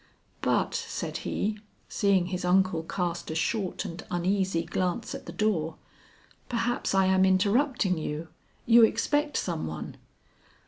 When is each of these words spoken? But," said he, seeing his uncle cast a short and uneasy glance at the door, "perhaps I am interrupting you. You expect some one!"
But," 0.41 0.73
said 0.73 1.17
he, 1.17 1.59
seeing 1.87 2.25
his 2.25 2.43
uncle 2.43 2.81
cast 2.81 3.29
a 3.29 3.35
short 3.35 3.85
and 3.85 4.03
uneasy 4.09 4.63
glance 4.65 5.13
at 5.13 5.27
the 5.27 5.31
door, 5.31 5.75
"perhaps 6.49 6.95
I 6.95 7.05
am 7.05 7.23
interrupting 7.23 7.99
you. 7.99 8.29
You 8.65 8.81
expect 8.83 9.37
some 9.37 9.67
one!" 9.67 9.97